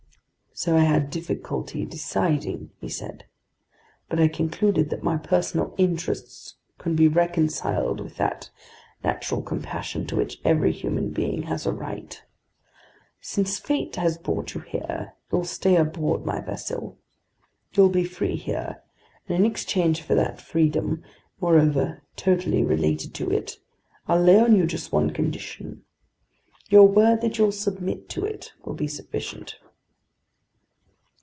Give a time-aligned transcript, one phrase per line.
[0.53, 3.25] "So I had difficulty deciding," he said.
[4.09, 8.51] "But I concluded that my personal interests could be reconciled with that
[9.03, 12.21] natural compassion to which every human being has a right.
[13.21, 16.99] Since fate has brought you here, you'll stay aboard my vessel.
[17.73, 18.83] You'll be free here,
[19.27, 21.01] and in exchange for that freedom,
[21.39, 23.57] moreover totally related to it,
[24.07, 25.85] I'll lay on you just one condition.
[26.69, 29.55] Your word that you'll submit to it will be sufficient."